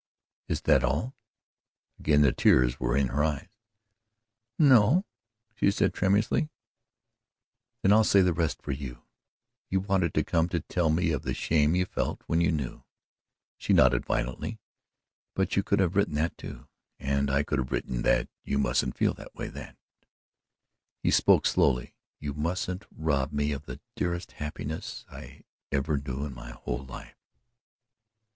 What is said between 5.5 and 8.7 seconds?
she said tremulously. "Then I'll say the rest